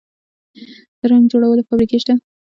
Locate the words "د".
0.99-1.01